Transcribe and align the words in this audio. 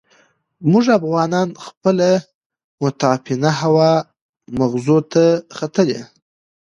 موږ 0.71 0.85
افغانان 0.99 1.47
خپل 1.65 1.97
متعفنه 2.83 3.51
هوا 3.61 3.91
مغزو 4.59 4.97
ته 5.11 5.23
ختلې. 5.57 6.01